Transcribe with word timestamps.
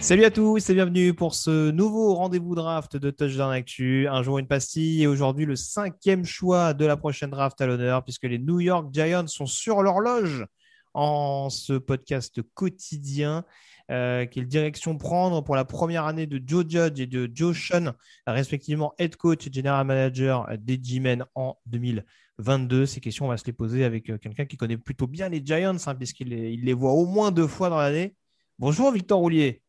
Salut 0.00 0.24
à 0.24 0.30
tous 0.30 0.68
et 0.68 0.74
bienvenue 0.74 1.14
pour 1.14 1.34
ce 1.34 1.70
nouveau 1.70 2.14
rendez-vous 2.14 2.54
draft 2.54 2.96
de 2.96 3.10
Touchdown 3.10 3.52
Actu. 3.52 4.08
Un 4.08 4.22
jour 4.22 4.38
une 4.38 4.46
pastille 4.48 5.02
et 5.02 5.06
aujourd'hui 5.06 5.46
le 5.46 5.56
cinquième 5.56 6.24
choix 6.24 6.74
de 6.74 6.84
la 6.84 6.96
prochaine 6.96 7.30
draft 7.30 7.60
à 7.60 7.66
l'honneur 7.66 8.02
puisque 8.02 8.24
les 8.24 8.38
New 8.38 8.60
York 8.60 8.88
Giants 8.92 9.28
sont 9.28 9.46
sur 9.46 9.82
l'horloge 9.82 10.44
en 10.92 11.50
ce 11.50 11.74
podcast 11.74 12.40
quotidien. 12.54 13.44
Euh, 13.92 14.26
quelle 14.26 14.46
direction 14.46 14.96
prendre 14.96 15.42
pour 15.42 15.54
la 15.54 15.66
première 15.66 16.06
année 16.06 16.26
de 16.26 16.40
Joe 16.44 16.64
Judge 16.66 16.98
et 16.98 17.06
de 17.06 17.30
Joe 17.32 17.54
Sean, 17.54 17.92
respectivement 18.26 18.94
head 18.98 19.16
coach 19.16 19.46
et 19.46 19.52
general 19.52 19.86
manager 19.86 20.48
des 20.58 20.80
G-Men 20.82 21.26
en 21.34 21.58
2022 21.66 22.86
Ces 22.86 23.00
questions, 23.00 23.26
on 23.26 23.28
va 23.28 23.36
se 23.36 23.44
les 23.44 23.52
poser 23.52 23.84
avec 23.84 24.08
euh, 24.08 24.16
quelqu'un 24.16 24.46
qui 24.46 24.56
connaît 24.56 24.78
plutôt 24.78 25.06
bien 25.06 25.28
les 25.28 25.44
Giants, 25.44 25.76
hein, 25.86 25.94
puisqu'il 25.94 26.28
les, 26.28 26.72
voit 26.72 26.92
au 26.92 27.04
moins 27.04 27.30
deux 27.32 27.46
fois 27.46 27.68
dans 27.68 27.76
l'année. 27.76 28.14
Bonjour 28.58 28.90
Victor 28.92 29.18
Roulier. 29.18 29.62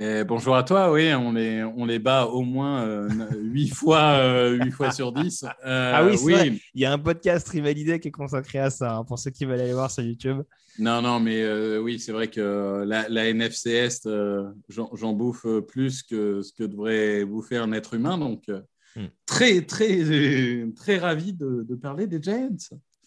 Et 0.00 0.22
bonjour 0.22 0.54
à 0.54 0.62
toi, 0.62 0.92
oui, 0.92 1.12
on 1.12 1.32
les, 1.32 1.64
on 1.64 1.84
les 1.84 1.98
bat 1.98 2.26
au 2.26 2.42
moins 2.42 2.86
euh, 2.86 3.08
8 3.34 3.68
fois, 3.70 4.12
euh, 4.20 4.70
fois 4.70 4.92
sur 4.92 5.10
10. 5.10 5.44
Euh, 5.66 5.92
ah 5.92 6.04
oui, 6.04 6.16
oui. 6.22 6.32
Vrai. 6.34 6.52
il 6.74 6.80
y 6.80 6.84
a 6.84 6.92
un 6.92 7.00
podcast 7.00 7.48
Rivalité 7.48 7.98
qui 7.98 8.06
est 8.06 8.12
consacré 8.12 8.60
à 8.60 8.70
ça, 8.70 8.94
hein, 8.94 9.04
pour 9.04 9.18
ceux 9.18 9.32
qui 9.32 9.44
veulent 9.44 9.60
aller 9.60 9.72
voir 9.72 9.90
sur 9.90 10.04
YouTube. 10.04 10.42
Non, 10.78 11.02
non, 11.02 11.18
mais 11.18 11.42
euh, 11.42 11.80
oui, 11.80 11.98
c'est 11.98 12.12
vrai 12.12 12.28
que 12.28 12.84
la, 12.86 13.08
la 13.08 13.26
NFC 13.26 13.70
Est, 13.72 14.08
j'en 14.68 15.12
bouffe 15.14 15.46
plus 15.66 16.04
que 16.04 16.42
ce 16.42 16.52
que 16.52 16.62
devrait 16.62 17.24
bouffer 17.24 17.56
un 17.56 17.72
être 17.72 17.94
humain, 17.94 18.18
donc 18.18 18.44
hmm. 18.94 19.06
très, 19.26 19.62
très, 19.62 19.98
très 20.76 20.98
ravi 20.98 21.32
de, 21.32 21.66
de 21.68 21.74
parler 21.74 22.06
des 22.06 22.22
Giants. 22.22 22.54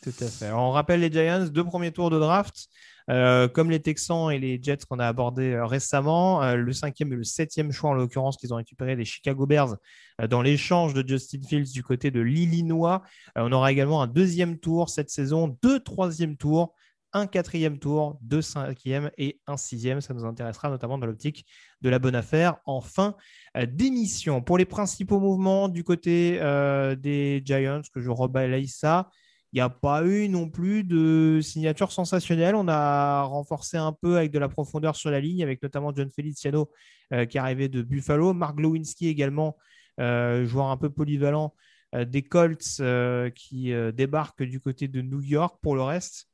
Tout 0.04 0.14
à 0.20 0.26
fait. 0.26 0.48
Alors, 0.48 0.64
on 0.64 0.72
rappelle 0.72 1.00
les 1.00 1.12
Giants, 1.12 1.48
deux 1.48 1.64
premiers 1.64 1.94
tours 1.94 2.10
de 2.10 2.20
draft. 2.20 2.68
Euh, 3.10 3.48
comme 3.48 3.72
les 3.72 3.80
Texans 3.80 4.32
et 4.32 4.40
les 4.40 4.62
Jets 4.62 4.86
qu'on 4.90 5.00
a 5.00 5.08
abordés 5.08 5.54
euh, 5.54 5.66
récemment, 5.66 6.44
euh, 6.44 6.56
le 6.56 6.74
cinquième 6.74 7.12
et 7.14 7.16
le 7.16 7.24
septième 7.24 7.72
choix 7.72 7.90
en 7.92 7.94
l'occurrence 7.94 8.38
qu'ils 8.38 8.54
ont 8.54 8.58
récupéré 8.58 8.96
les 8.96 9.06
Chicago 9.06 9.46
Bears 9.46 9.76
dans 10.30 10.42
l'échange 10.42 10.94
de 10.94 11.08
Justin 11.08 11.42
Fields 11.48 11.72
du 11.74 11.84
côté 11.84 12.12
de 12.12 12.20
l'Illinois. 12.20 13.02
on 13.36 13.52
aura 13.52 13.72
également 13.72 14.04
un 14.04 14.08
deuxième 14.08 14.60
tour 14.60 14.90
cette 14.90 15.10
saison, 15.10 15.58
deux 15.64 15.80
troisième 15.80 16.38
tours, 16.38 16.76
un 17.14 17.26
quatrième 17.26 17.80
tour, 17.80 18.20
deux 18.22 18.44
cinquièmes 18.44 19.10
et 19.18 19.42
un 19.48 19.58
sixième. 19.58 20.00
Ça 20.00 20.14
nous 20.14 20.26
intéressera 20.26 20.70
notamment 20.70 21.00
dans 21.00 21.08
l'optique 21.08 21.46
de 21.82 21.90
la 21.90 21.98
bonne 21.98 22.14
affaire 22.14 22.58
en 22.66 22.82
fin 22.82 23.16
d'émission. 23.68 24.42
Pour 24.42 24.60
les 24.60 24.66
principaux 24.66 25.20
mouvements 25.20 25.70
du 25.70 25.84
côté 25.84 26.34
des 27.00 27.42
Giants, 27.44 27.82
que 27.92 28.00
je 28.00 28.12
rebalaye 28.12 28.68
ça, 28.68 29.10
il 29.54 29.58
n'y 29.58 29.62
a 29.62 29.70
pas 29.70 30.06
eu 30.06 30.30
non 30.30 30.50
plus 30.50 30.84
de 30.84 31.40
signature 31.42 31.92
sensationnelle. 31.92 32.56
On 32.56 32.68
a 32.70 33.24
renforcé 33.24 33.76
un 33.76 33.92
peu 33.92 34.18
avec 34.18 34.32
de 34.32 34.40
la 34.40 34.48
profondeur 34.48 34.96
sur 34.96 35.12
la 35.12 35.20
ligne, 35.20 35.44
avec 35.44 35.62
notamment 35.62 35.94
John 35.94 36.10
Feliciano 36.10 36.72
euh, 37.12 37.26
qui 37.26 37.38
est 37.38 37.42
arrivé 37.42 37.68
de 37.68 37.82
Buffalo, 37.82 38.34
Mark 38.34 38.58
Lewinsky 38.58 39.08
également, 39.08 39.58
euh, 40.00 40.46
joueur 40.46 40.68
un 40.68 40.78
peu 40.78 40.90
polyvalent 40.90 41.54
euh, 41.96 42.06
des 42.06 42.22
Colts 42.22 42.82
qui 43.36 43.74
débarque 43.94 44.44
du 44.44 44.62
côté 44.62 44.88
de 44.88 45.02
New 45.02 45.22
York. 45.22 45.58
Pour 45.62 45.76
le 45.76 45.82
reste, 45.82 46.30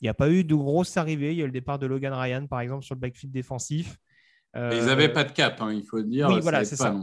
il 0.00 0.04
n'y 0.04 0.10
a 0.10 0.14
pas 0.14 0.28
eu 0.28 0.44
de 0.44 0.54
grosses 0.54 0.98
arrivées. 0.98 1.32
Il 1.32 1.38
y 1.38 1.42
a 1.42 1.46
le 1.46 1.52
départ 1.52 1.78
de 1.78 1.86
Logan 1.86 2.12
Ryan, 2.12 2.46
par 2.46 2.60
exemple, 2.60 2.84
sur 2.84 2.94
le 2.94 3.00
backfield 3.00 3.32
défensif. 3.32 3.96
Ils 4.54 4.84
n'avaient 4.84 5.08
pas 5.08 5.24
de 5.24 5.32
cap, 5.32 5.62
hein, 5.62 5.72
il 5.72 5.86
faut 5.86 6.02
dire. 6.02 6.28
Oui, 6.28 6.40
voilà, 6.42 6.66
c'est 6.66 6.76
ça 6.76 6.94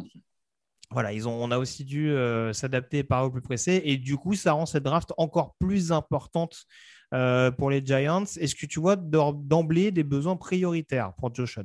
voilà, 0.91 1.13
ils 1.13 1.27
ont, 1.27 1.43
on 1.43 1.51
a 1.51 1.59
aussi 1.59 1.85
dû 1.85 2.09
euh, 2.09 2.51
s'adapter 2.51 3.03
par 3.03 3.25
au 3.25 3.29
plus 3.29 3.41
pressé. 3.41 3.81
Et 3.85 3.97
du 3.97 4.17
coup, 4.17 4.33
ça 4.33 4.53
rend 4.53 4.65
cette 4.65 4.83
draft 4.83 5.13
encore 5.17 5.55
plus 5.59 5.91
importante 5.91 6.65
euh, 7.13 7.51
pour 7.51 7.69
les 7.69 7.85
Giants. 7.85 8.23
Est-ce 8.23 8.55
que 8.55 8.65
tu 8.65 8.79
vois 8.79 8.95
d'emblée 8.95 9.91
des 9.91 10.03
besoins 10.03 10.35
prioritaires 10.35 11.13
pour 11.13 11.33
Josh 11.33 11.59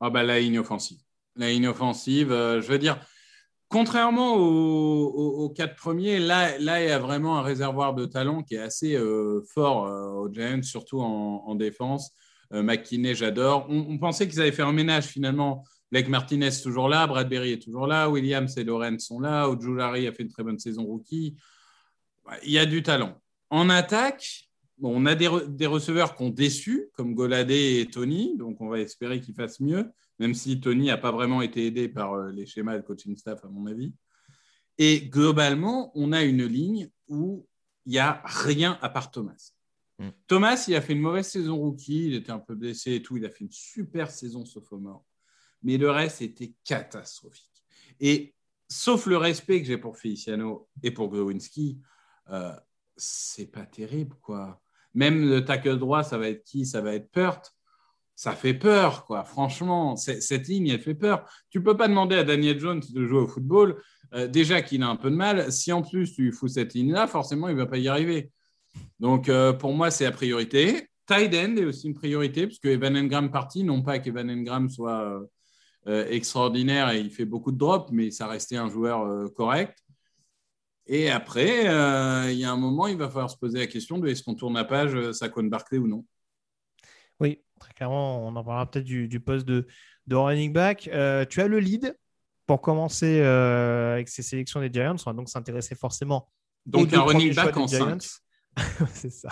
ah 0.00 0.10
bah, 0.10 0.22
La 0.22 0.38
ligne 0.38 0.58
offensive. 0.58 0.98
La 1.36 1.48
ligne 1.48 1.68
offensive, 1.68 2.30
euh, 2.30 2.60
je 2.60 2.68
veux 2.68 2.78
dire, 2.78 3.00
contrairement 3.68 4.34
aux, 4.36 5.48
quatre 5.50 5.74
premiers, 5.74 6.18
là, 6.18 6.58
là, 6.58 6.82
il 6.82 6.88
y 6.88 6.92
a 6.92 6.98
vraiment 6.98 7.38
un 7.38 7.42
réservoir 7.42 7.94
de 7.94 8.04
talent 8.04 8.42
qui 8.42 8.54
est 8.54 8.60
assez 8.60 8.98
fort 9.52 9.84
aux 10.14 10.32
Giants, 10.32 10.62
surtout 10.62 11.00
en, 11.00 11.54
défense. 11.54 12.12
McKinney, 12.52 13.14
j'adore. 13.14 13.66
On, 13.68 13.86
on, 13.88 13.98
pensait 13.98 14.28
qu'ils 14.28 14.40
avaient 14.40 14.52
fait 14.52 14.62
un 14.62 14.72
ménage 14.72 15.06
finalement 15.06 15.64
Blake 15.92 16.08
Martinez 16.08 16.46
est 16.46 16.62
toujours 16.62 16.88
là, 16.88 17.06
Bradbury 17.06 17.52
est 17.52 17.62
toujours 17.62 17.86
là, 17.86 18.10
Williams 18.10 18.56
et 18.58 18.64
Lorenz 18.64 19.04
sont 19.04 19.20
là, 19.20 19.48
Ojulari 19.48 20.06
a 20.06 20.12
fait 20.12 20.24
une 20.24 20.28
très 20.28 20.42
bonne 20.42 20.58
saison 20.58 20.84
rookie. 20.84 21.36
Il 22.42 22.50
y 22.50 22.58
a 22.58 22.66
du 22.66 22.82
talent. 22.82 23.20
En 23.50 23.70
attaque, 23.70 24.48
on 24.82 25.06
a 25.06 25.14
des, 25.14 25.28
receveurs 25.28 26.16
qui 26.16 26.22
ont 26.22 26.30
déçu, 26.30 26.90
comme 26.94 27.14
Goladé 27.14 27.80
et 27.80 27.86
Tony, 27.86 28.36
donc 28.36 28.60
on 28.60 28.68
va 28.68 28.80
espérer 28.80 29.20
qu'ils 29.20 29.34
fassent 29.34 29.60
mieux, 29.60 29.90
même 30.18 30.34
si 30.34 30.60
Tony 30.60 30.86
n'a 30.86 30.98
pas 30.98 31.12
vraiment 31.12 31.40
été 31.40 31.66
aidé 31.66 31.88
par 31.88 32.14
euh, 32.14 32.30
les 32.32 32.46
schémas 32.46 32.76
de 32.76 32.82
coaching 32.82 33.16
staff, 33.16 33.44
à 33.44 33.48
mon 33.48 33.66
avis. 33.66 33.94
Et 34.78 35.08
globalement, 35.08 35.92
on 35.94 36.12
a 36.12 36.22
une 36.24 36.44
ligne 36.44 36.90
où 37.08 37.46
il 37.86 37.92
n'y 37.92 37.98
a 37.98 38.22
rien 38.24 38.78
à 38.82 38.88
part 38.88 39.10
Thomas. 39.10 39.52
Mm. 39.98 40.08
Thomas, 40.26 40.64
il 40.68 40.74
a 40.74 40.80
fait 40.80 40.92
une 40.92 41.00
mauvaise 41.00 41.28
saison 41.28 41.56
rookie, 41.56 42.08
il 42.08 42.14
était 42.14 42.32
un 42.32 42.38
peu 42.38 42.54
blessé 42.54 42.94
et 42.94 43.02
tout, 43.02 43.16
il 43.16 43.24
a 43.24 43.30
fait 43.30 43.44
une 43.44 43.52
super 43.52 44.10
saison 44.10 44.44
sophomore 44.44 45.04
mais 45.66 45.78
le 45.78 45.90
reste 45.90 46.22
était 46.22 46.54
catastrophique. 46.64 47.64
Et 47.98 48.34
sauf 48.68 49.06
le 49.06 49.16
respect 49.16 49.60
que 49.60 49.66
j'ai 49.66 49.78
pour 49.78 49.98
Feliciano 49.98 50.68
et 50.80 50.92
pour 50.92 51.10
Glowinski, 51.10 51.80
euh, 52.30 52.52
c'est 52.96 53.50
pas 53.50 53.66
terrible, 53.66 54.14
quoi. 54.22 54.62
Même 54.94 55.28
le 55.28 55.44
tackle 55.44 55.78
droit, 55.78 56.04
ça 56.04 56.18
va 56.18 56.28
être 56.28 56.44
qui? 56.44 56.64
Ça 56.66 56.80
va 56.80 56.94
être 56.94 57.10
Peart. 57.10 57.52
Ça 58.14 58.32
fait 58.32 58.54
peur, 58.54 59.04
quoi. 59.06 59.24
Franchement, 59.24 59.96
cette 59.96 60.46
ligne, 60.46 60.68
elle 60.68 60.80
fait 60.80 60.94
peur. 60.94 61.28
Tu 61.50 61.60
peux 61.60 61.76
pas 61.76 61.88
demander 61.88 62.14
à 62.14 62.22
Daniel 62.22 62.60
Jones 62.60 62.82
de 62.88 63.04
jouer 63.04 63.18
au 63.18 63.26
football. 63.26 63.82
Euh, 64.14 64.28
déjà 64.28 64.62
qu'il 64.62 64.84
a 64.84 64.88
un 64.88 64.96
peu 64.96 65.10
de 65.10 65.16
mal. 65.16 65.50
Si 65.52 65.72
en 65.72 65.82
plus 65.82 66.14
tu 66.14 66.30
fous 66.30 66.48
cette 66.48 66.74
ligne-là, 66.74 67.08
forcément, 67.08 67.48
il 67.48 67.56
va 67.56 67.66
pas 67.66 67.78
y 67.78 67.88
arriver. 67.88 68.30
Donc, 69.00 69.28
euh, 69.28 69.52
pour 69.52 69.74
moi, 69.74 69.90
c'est 69.90 70.04
la 70.04 70.12
priorité. 70.12 70.88
Tight 71.06 71.34
end 71.34 71.56
est 71.56 71.64
aussi 71.64 71.88
une 71.88 71.94
priorité, 71.94 72.46
parce 72.46 72.60
que 72.60 72.68
Evan 72.68 72.96
Engram 72.96 73.30
parti, 73.32 73.64
non 73.64 73.82
pas 73.82 73.98
qu'Evan 73.98 74.30
Engram 74.30 74.70
soit 74.70 75.02
euh, 75.02 75.24
extraordinaire 75.86 76.90
et 76.90 77.00
il 77.00 77.10
fait 77.10 77.24
beaucoup 77.24 77.52
de 77.52 77.58
drops, 77.58 77.90
mais 77.92 78.10
ça 78.10 78.26
restait 78.26 78.56
un 78.56 78.68
joueur 78.68 79.02
euh, 79.02 79.28
correct. 79.28 79.78
Et 80.86 81.10
après, 81.10 81.68
euh, 81.68 82.30
il 82.30 82.38
y 82.38 82.44
a 82.44 82.50
un 82.50 82.56
moment, 82.56 82.86
il 82.86 82.96
va 82.96 83.08
falloir 83.08 83.30
se 83.30 83.36
poser 83.36 83.58
la 83.58 83.66
question 83.66 83.98
de 83.98 84.08
est-ce 84.08 84.22
qu'on 84.22 84.34
tourne 84.34 84.54
la 84.54 84.64
page 84.64 85.12
Saquon 85.12 85.44
Barclay 85.44 85.78
ou 85.78 85.88
non? 85.88 86.04
Oui, 87.18 87.42
très 87.58 87.72
clairement, 87.72 88.26
on 88.26 88.36
en 88.36 88.44
parlera 88.44 88.70
peut-être 88.70 88.84
du, 88.84 89.20
poste 89.20 89.46
de, 89.46 89.66
de, 90.06 90.14
running 90.14 90.52
back. 90.52 90.88
tu 91.28 91.40
as 91.40 91.48
le 91.48 91.58
lead 91.58 91.96
pour 92.46 92.60
commencer 92.60 93.20
avec 93.20 94.08
ces 94.08 94.22
sélections 94.22 94.60
des 94.60 94.70
Giants. 94.72 94.96
On 95.06 95.10
va 95.10 95.12
donc 95.12 95.28
s'intéresser 95.28 95.74
forcément 95.74 96.28
donc 96.66 96.92
un 96.92 97.02
running 97.02 97.34
back 97.34 97.56
en 97.56 97.66
5. 97.66 98.02
c'est 98.92 99.10
ça. 99.10 99.30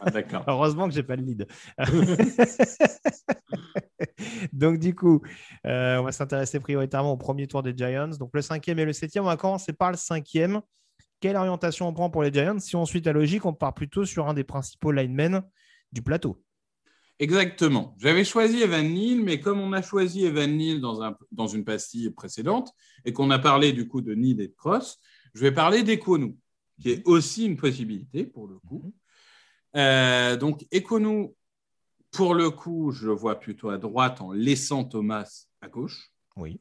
Ah, 0.00 0.10
d'accord. 0.10 0.44
Heureusement 0.46 0.88
que 0.88 0.94
j'ai 0.94 1.02
pas 1.02 1.16
le 1.16 1.22
lead. 1.22 1.46
Donc, 4.52 4.78
du 4.78 4.94
coup, 4.94 5.22
euh, 5.66 5.98
on 5.98 6.04
va 6.04 6.12
s'intéresser 6.12 6.60
prioritairement 6.60 7.12
au 7.12 7.16
premier 7.16 7.46
tour 7.46 7.62
des 7.62 7.76
Giants. 7.76 8.10
Donc, 8.18 8.30
le 8.32 8.42
cinquième 8.42 8.78
et 8.78 8.84
le 8.84 8.92
septième. 8.92 9.24
On 9.24 9.28
va 9.28 9.36
commencer 9.36 9.72
par 9.72 9.90
le 9.90 9.96
cinquième. 9.96 10.60
Quelle 11.20 11.36
orientation 11.36 11.88
on 11.88 11.92
prend 11.92 12.10
pour 12.10 12.22
les 12.22 12.32
Giants 12.32 12.58
Si 12.58 12.74
on 12.76 12.84
suit 12.84 13.00
la 13.00 13.12
logique, 13.12 13.44
on 13.44 13.52
part 13.52 13.74
plutôt 13.74 14.04
sur 14.04 14.28
un 14.28 14.34
des 14.34 14.44
principaux 14.44 14.92
linemen 14.92 15.42
du 15.92 16.02
plateau? 16.02 16.42
Exactement. 17.18 17.94
J'avais 18.00 18.24
choisi 18.24 18.62
Evan 18.62 18.84
Neal, 18.84 19.20
mais 19.20 19.38
comme 19.38 19.60
on 19.60 19.72
a 19.72 19.82
choisi 19.82 20.24
Evan 20.24 20.56
Neal 20.56 20.80
dans, 20.80 21.02
un, 21.02 21.16
dans 21.30 21.46
une 21.46 21.64
pastille 21.64 22.10
précédente 22.10 22.72
et 23.04 23.12
qu'on 23.12 23.30
a 23.30 23.38
parlé 23.38 23.72
du 23.72 23.86
coup 23.86 24.00
de 24.00 24.14
Neal 24.14 24.40
et 24.40 24.48
de 24.48 24.54
Cross, 24.56 24.98
je 25.34 25.42
vais 25.42 25.52
parler 25.52 25.84
d'Ekonu, 25.84 26.34
qui 26.80 26.90
est 26.90 27.06
aussi 27.06 27.46
une 27.46 27.56
possibilité 27.56 28.26
pour 28.26 28.48
le 28.48 28.58
coup. 28.58 28.92
Euh, 29.76 30.36
donc, 30.36 30.66
Ekonu, 30.72 31.28
pour 32.12 32.34
le 32.34 32.50
coup, 32.50 32.92
je 32.92 33.06
le 33.06 33.14
vois 33.14 33.40
plutôt 33.40 33.70
à 33.70 33.78
droite 33.78 34.20
en 34.20 34.32
laissant 34.32 34.84
Thomas 34.84 35.46
à 35.60 35.68
gauche. 35.68 36.12
Oui. 36.36 36.60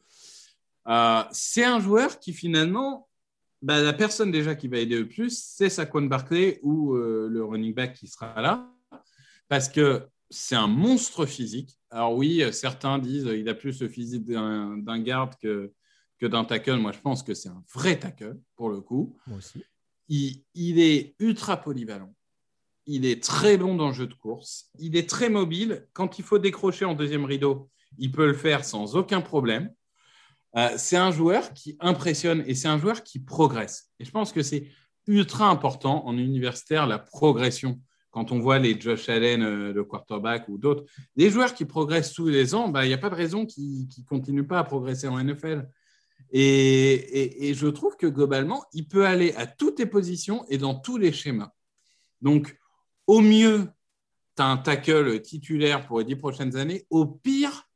Euh, 0.87 1.23
c'est 1.31 1.65
un 1.65 1.79
joueur 1.79 2.19
qui 2.19 2.33
finalement, 2.33 3.09
bah, 3.61 3.81
la 3.81 3.93
personne 3.93 4.31
déjà 4.31 4.55
qui 4.55 4.69
va 4.69 4.77
aider 4.77 4.97
le 4.97 5.07
plus, 5.07 5.37
c'est 5.37 5.69
Saquon 5.69 6.03
Barkley 6.03 6.59
ou 6.63 6.95
euh, 6.95 7.27
le 7.29 7.43
running 7.43 7.73
back 7.73 7.93
qui 7.93 8.07
sera 8.07 8.41
là. 8.41 8.73
Parce 9.49 9.67
que 9.67 10.07
c'est 10.29 10.55
un 10.55 10.67
monstre 10.67 11.25
physique. 11.25 11.77
Alors 11.89 12.15
oui, 12.15 12.41
certains 12.53 12.97
disent 12.97 13.25
qu'il 13.25 13.49
a 13.49 13.53
plus 13.53 13.81
le 13.81 13.89
physique 13.89 14.25
d'un 14.25 14.99
garde 14.99 15.35
que, 15.41 15.73
que 16.17 16.25
d'un 16.25 16.45
tackle. 16.45 16.77
Moi, 16.77 16.93
je 16.93 16.99
pense 16.99 17.21
que 17.21 17.33
c'est 17.33 17.49
un 17.49 17.61
vrai 17.73 17.99
tackle, 17.99 18.39
pour 18.55 18.69
le 18.69 18.79
coup. 18.79 19.17
Moi 19.27 19.39
aussi. 19.39 19.61
Il, 20.07 20.43
il, 20.55 20.79
est 20.79 21.15
ultra 21.19 21.57
polyvalent. 21.57 22.13
Il 22.85 23.05
est 23.05 23.23
très 23.23 23.57
long 23.57 23.75
dans 23.75 23.87
le 23.87 23.93
jeu 23.93 24.07
de 24.07 24.13
course. 24.13 24.69
Il 24.79 24.95
est 24.95 25.09
très 25.09 25.29
mobile. 25.29 25.87
Quand 25.93 26.19
il 26.19 26.25
faut 26.25 26.39
décrocher 26.39 26.85
en 26.85 26.93
deuxième 26.93 27.25
rideau, 27.25 27.69
il 27.97 28.11
peut 28.11 28.27
le 28.27 28.33
faire 28.33 28.65
sans 28.65 28.95
aucun 28.95 29.21
problème. 29.21 29.71
Euh, 30.57 30.69
c'est 30.77 30.97
un 30.97 31.11
joueur 31.11 31.53
qui 31.53 31.77
impressionne 31.79 32.43
et 32.45 32.55
c'est 32.55 32.67
un 32.67 32.77
joueur 32.77 33.03
qui 33.03 33.19
progresse. 33.19 33.89
Et 33.99 34.05
je 34.05 34.11
pense 34.11 34.33
que 34.33 34.43
c'est 34.43 34.67
ultra 35.07 35.47
important 35.47 36.05
en 36.05 36.17
universitaire, 36.17 36.87
la 36.87 36.99
progression. 36.99 37.79
Quand 38.09 38.33
on 38.33 38.39
voit 38.39 38.59
les 38.59 38.79
Josh 38.79 39.07
Allen, 39.07 39.41
euh, 39.41 39.73
le 39.73 39.83
quarterback 39.85 40.49
ou 40.49 40.57
d'autres, 40.57 40.83
les 41.15 41.29
joueurs 41.29 41.53
qui 41.53 41.63
progressent 41.63 42.13
tous 42.13 42.27
les 42.27 42.53
ans, 42.53 42.67
bah, 42.67 42.85
il 42.85 42.89
n'y 42.89 42.93
a 42.93 42.97
pas 42.97 43.09
de 43.09 43.15
raison 43.15 43.45
qu'ils 43.45 43.87
ne 43.87 44.03
continuent 44.05 44.47
pas 44.47 44.59
à 44.59 44.63
progresser 44.63 45.07
en 45.07 45.23
NFL. 45.23 45.69
Et, 46.33 47.49
et, 47.49 47.53
je 47.53 47.67
trouve 47.67 47.97
que 47.97 48.07
globalement, 48.07 48.63
il 48.73 48.87
peut 48.87 49.05
aller 49.05 49.33
à 49.33 49.47
toutes 49.47 49.79
les 49.79 49.85
positions 49.85 50.45
et 50.49 50.57
dans 50.57 50.75
tous 50.75 50.97
les 50.97 51.11
schémas. 51.11 51.51
Donc, 52.21 52.57
au 53.11 53.19
mieux, 53.19 53.67
tu 54.37 54.41
as 54.41 54.45
un 54.45 54.55
tackle 54.55 55.21
titulaire 55.21 55.85
pour 55.85 55.99
les 55.99 56.05
dix 56.05 56.15
prochaines 56.15 56.55
années. 56.55 56.85
Au 56.89 57.05
pire, 57.05 57.69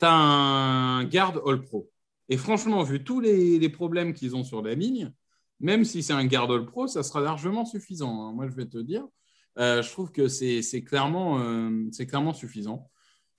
tu 0.00 0.06
as 0.06 0.14
un 0.14 1.04
garde 1.04 1.42
All-Pro. 1.46 1.90
Et 2.30 2.38
franchement, 2.38 2.82
vu 2.82 3.04
tous 3.04 3.20
les, 3.20 3.68
problèmes 3.68 4.14
qu'ils 4.14 4.34
ont 4.34 4.44
sur 4.44 4.62
la 4.62 4.74
ligne, 4.74 5.12
même 5.60 5.84
si 5.84 6.02
c'est 6.02 6.14
un 6.14 6.24
garde 6.24 6.50
All-Pro, 6.50 6.86
ça 6.86 7.02
sera 7.02 7.20
largement 7.20 7.66
suffisant. 7.66 8.22
Hein. 8.22 8.32
Moi, 8.32 8.48
je 8.48 8.54
vais 8.54 8.64
te 8.64 8.78
dire, 8.78 9.06
euh, 9.58 9.82
je 9.82 9.90
trouve 9.90 10.10
que 10.10 10.26
c'est 10.26 10.62
euh, 10.62 10.80
clairement 10.80 12.32
suffisant. 12.32 12.90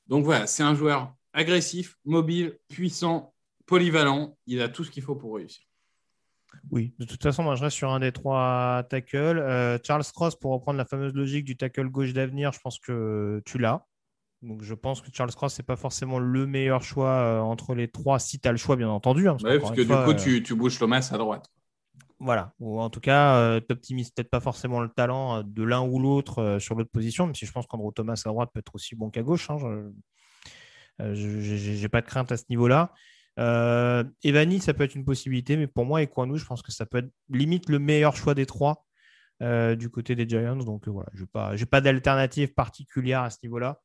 Donc 0.06 0.24
voilà, 0.24 0.46
c'est 0.46 0.62
un 0.62 0.75
joueur 0.75 1.16
agressif, 1.34 1.98
mobile, 2.06 2.60
puissant, 2.68 3.34
polyvalent. 3.66 4.38
Il 4.46 4.62
a 4.62 4.69
tout 4.69 4.84
ce 4.84 4.92
qu'il 4.92 5.02
faut 5.02 5.16
pour 5.16 5.38
réussir. 5.38 5.67
Oui, 6.71 6.94
de 6.99 7.05
toute 7.05 7.21
façon, 7.21 7.44
moi 7.44 7.55
je 7.55 7.63
reste 7.63 7.77
sur 7.77 7.91
un 7.91 7.99
des 7.99 8.11
trois 8.11 8.83
tackles. 8.89 9.39
Euh, 9.39 9.77
Charles 9.83 10.03
Cross, 10.03 10.35
pour 10.35 10.51
reprendre 10.51 10.77
la 10.77 10.85
fameuse 10.85 11.13
logique 11.13 11.45
du 11.45 11.55
tackle 11.55 11.89
gauche 11.89 12.13
d'avenir, 12.13 12.51
je 12.51 12.59
pense 12.59 12.79
que 12.79 13.41
tu 13.45 13.57
l'as. 13.57 13.85
Donc 14.44 14.61
je 14.61 14.73
pense 14.73 15.01
que 15.01 15.07
Charles 15.11 15.33
Cross, 15.33 15.55
c'est 15.55 15.65
pas 15.65 15.75
forcément 15.75 16.19
le 16.19 16.45
meilleur 16.45 16.83
choix 16.83 17.09
euh, 17.09 17.39
entre 17.39 17.73
les 17.73 17.88
trois, 17.88 18.19
si 18.19 18.39
tu 18.39 18.47
as 18.47 18.51
le 18.51 18.57
choix, 18.57 18.75
bien 18.75 18.89
entendu. 18.89 19.27
Hein, 19.27 19.38
parce, 19.41 19.44
ouais, 19.44 19.59
parce 19.59 19.71
que 19.71 19.81
du 19.81 19.88
coup, 19.88 19.94
euh... 19.94 20.13
tu, 20.13 20.44
tu, 20.44 20.55
bouges 20.55 20.77
Thomas 20.77 21.09
à 21.11 21.17
droite. 21.17 21.49
Voilà, 22.19 22.53
ou 22.59 22.79
en 22.79 22.89
tout 22.89 22.99
cas, 22.99 23.35
euh, 23.35 23.59
tu 23.59 23.67
n'optimises 23.69 24.11
peut-être 24.11 24.29
pas 24.29 24.39
forcément 24.39 24.81
le 24.81 24.89
talent 24.89 25.44
de 25.44 25.63
l'un 25.63 25.81
ou 25.81 25.99
l'autre 25.99 26.39
euh, 26.39 26.59
sur 26.59 26.75
l'autre 26.75 26.91
position, 26.91 27.25
même 27.25 27.35
si 27.35 27.45
je 27.45 27.51
pense 27.51 27.67
qu'Andrew 27.67 27.91
Thomas 27.91 28.21
à 28.25 28.29
droite 28.29 28.49
peut 28.53 28.59
être 28.59 28.73
aussi 28.75 28.95
bon 28.95 29.09
qu'à 29.09 29.21
gauche. 29.23 29.49
Hein, 29.49 29.57
je 30.99 31.81
n'ai 31.81 31.89
pas 31.89 32.01
de 32.01 32.07
crainte 32.07 32.31
à 32.31 32.38
ce 32.38 32.45
niveau-là. 32.49 32.94
Euh, 33.39 34.04
Evani, 34.24 34.60
ça 34.60 34.74
peut 34.74 34.84
être 34.84 34.95
une 34.95 35.06
possibilité, 35.06 35.57
mais 35.57 35.68
pour 35.68 35.86
moi, 35.86 36.01
Equanou, 36.01 36.38
je 36.38 36.45
pense 36.45 36.62
que 36.62 36.72
ça 36.72 36.86
peut 36.86 37.00
être 37.00 37.12
limite 37.30 37.69
le 37.69 37.80
meilleur 37.80 38.16
choix 38.16 38.34
des 38.34 38.45
trois 38.45 38.86
euh, 39.42 39.75
du 39.75 39.89
côté 39.89 40.16
des 40.16 40.28
Giants. 40.28 40.57
Donc 40.57 40.88
euh, 40.88 40.92
voilà, 40.92 41.10
je 41.13 41.22
n'ai 41.22 41.28
pas, 41.28 41.54
pas 41.69 41.81
d'alternative 41.81 42.54
particulière 42.54 43.22
à 43.22 43.30
ce 43.30 43.38
niveau-là. 43.44 43.80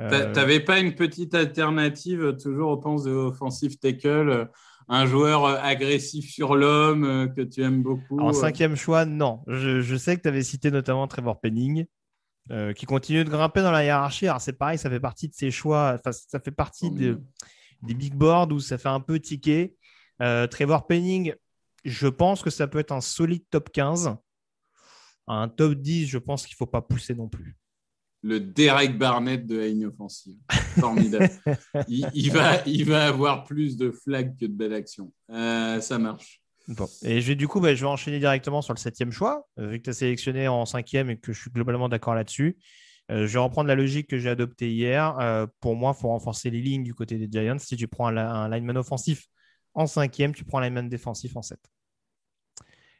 Euh... 0.00 0.32
Tu 0.32 0.32
n'avais 0.32 0.60
pas 0.60 0.78
une 0.78 0.94
petite 0.94 1.34
alternative, 1.34 2.36
toujours 2.42 2.70
au 2.70 2.76
pense 2.76 3.04
de 3.04 3.12
offensive 3.12 3.78
tackle, 3.78 4.50
un 4.88 5.06
joueur 5.06 5.46
agressif 5.46 6.30
sur 6.30 6.54
l'homme 6.54 7.32
que 7.34 7.40
tu 7.40 7.62
aimes 7.62 7.82
beaucoup 7.82 8.20
En 8.20 8.32
cinquième 8.32 8.76
choix, 8.76 9.04
non. 9.04 9.42
Je, 9.46 9.80
je 9.80 9.96
sais 9.96 10.16
que 10.16 10.22
tu 10.22 10.28
avais 10.28 10.42
cité 10.42 10.70
notamment 10.70 11.06
Trevor 11.06 11.40
Penning. 11.40 11.86
Euh, 12.52 12.72
qui 12.72 12.86
continue 12.86 13.24
de 13.24 13.28
grimper 13.28 13.60
dans 13.60 13.72
la 13.72 13.82
hiérarchie. 13.82 14.28
Alors, 14.28 14.40
c'est 14.40 14.52
pareil, 14.52 14.78
ça 14.78 14.88
fait 14.88 15.00
partie 15.00 15.26
de 15.26 15.34
ses 15.34 15.50
choix. 15.50 15.96
Enfin, 15.98 16.12
ça 16.12 16.38
fait 16.38 16.52
partie 16.52 16.92
de, 16.92 17.20
des 17.86 17.94
big 17.94 18.14
boards 18.14 18.52
où 18.52 18.60
ça 18.60 18.78
fait 18.78 18.88
un 18.88 19.00
peu 19.00 19.18
ticker. 19.18 19.74
Euh, 20.22 20.46
Trevor 20.46 20.86
Penning, 20.86 21.34
je 21.84 22.08
pense 22.08 22.42
que 22.42 22.50
ça 22.50 22.66
peut 22.66 22.78
être 22.78 22.92
un 22.92 23.00
solide 23.00 23.44
top 23.50 23.70
15. 23.70 24.16
Un 25.28 25.48
top 25.48 25.74
10, 25.74 26.06
je 26.06 26.18
pense 26.18 26.46
qu'il 26.46 26.54
ne 26.54 26.58
faut 26.58 26.66
pas 26.66 26.82
pousser 26.82 27.14
non 27.14 27.28
plus. 27.28 27.56
Le 28.22 28.40
Derek 28.40 28.98
Barnett 28.98 29.46
de 29.46 29.58
la 29.58 29.66
ligne 29.68 29.86
offensive. 29.86 30.38
Formidable. 30.78 31.30
il, 31.88 32.08
il, 32.14 32.32
va, 32.32 32.62
il 32.66 32.84
va 32.84 33.06
avoir 33.06 33.44
plus 33.44 33.76
de 33.76 33.90
flags 33.90 34.36
que 34.38 34.46
de 34.46 34.52
belles 34.52 34.74
actions. 34.74 35.12
Euh, 35.30 35.80
ça 35.80 35.98
marche. 35.98 36.40
Bon. 36.68 36.88
Et 37.02 37.20
je 37.20 37.28
vais, 37.28 37.36
du 37.36 37.46
coup, 37.46 37.60
bah, 37.60 37.74
je 37.74 37.82
vais 37.82 37.90
enchaîner 37.90 38.18
directement 38.18 38.62
sur 38.62 38.74
le 38.74 38.78
septième 38.78 39.12
choix, 39.12 39.46
euh, 39.58 39.68
vu 39.68 39.78
que 39.78 39.84
tu 39.84 39.90
as 39.90 39.94
sélectionné 39.94 40.48
en 40.48 40.66
cinquième 40.66 41.10
et 41.10 41.16
que 41.16 41.32
je 41.32 41.40
suis 41.40 41.50
globalement 41.50 41.88
d'accord 41.88 42.14
là-dessus. 42.14 42.56
Euh, 43.10 43.26
je 43.26 43.34
vais 43.34 43.38
reprendre 43.38 43.68
la 43.68 43.74
logique 43.74 44.08
que 44.08 44.18
j'ai 44.18 44.28
adoptée 44.28 44.72
hier. 44.72 45.18
Euh, 45.20 45.46
pour 45.60 45.76
moi, 45.76 45.94
il 45.96 46.00
faut 46.00 46.08
renforcer 46.08 46.50
les 46.50 46.60
lignes 46.60 46.82
du 46.82 46.94
côté 46.94 47.18
des 47.18 47.28
Giants. 47.30 47.58
Si 47.58 47.76
tu 47.76 47.86
prends 47.86 48.08
un, 48.08 48.48
lineman 48.48 48.76
offensif 48.76 49.26
en 49.74 49.86
cinquième, 49.86 50.34
tu 50.34 50.44
prends 50.44 50.58
un 50.58 50.62
lineman 50.62 50.88
défensif 50.88 51.36
en 51.36 51.42
sept. 51.42 51.60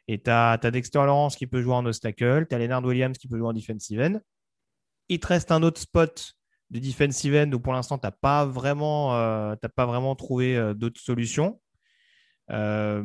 Et 0.07 0.21
tu 0.21 0.29
as, 0.29 0.57
Dexter 0.57 0.99
Lawrence 0.99 1.35
qui 1.35 1.47
peut 1.47 1.61
jouer 1.61 1.73
en 1.73 1.85
obstacle, 1.85 2.45
tu 2.47 2.55
as 2.55 2.59
Leonard 2.59 2.85
Williams 2.85 3.17
qui 3.17 3.27
peut 3.27 3.37
jouer 3.37 3.49
en 3.49 3.53
defensive 3.53 3.99
end. 3.99 4.21
Il 5.09 5.19
te 5.19 5.27
reste 5.27 5.51
un 5.51 5.63
autre 5.63 5.81
spot 5.81 6.33
de 6.69 6.79
defensive 6.79 7.35
end 7.35 7.51
où 7.51 7.59
pour 7.59 7.73
l'instant, 7.73 7.97
tu 7.97 8.07
n'as 8.07 8.11
pas, 8.11 8.45
vraiment, 8.45 9.15
euh, 9.15 9.55
pas 9.75 9.85
vraiment 9.85 10.15
trouvé 10.15 10.73
d'autres 10.75 11.01
solutions. 11.01 11.59
Trevor 12.49 13.03